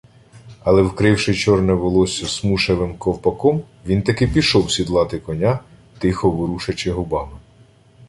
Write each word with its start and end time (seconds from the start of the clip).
Але, 0.63 0.81
вкривши 0.81 1.33
чорне 1.33 1.73
волосся 1.73 2.27
смушевим 2.27 2.95
ковпаком, 2.97 3.61
він 3.85 4.01
таки 4.01 4.27
пішов 4.27 4.71
сідлати 4.71 5.19
коня, 5.19 5.59
тихо 5.99 6.29
ворушачи 6.31 6.91
губами. 6.91 7.37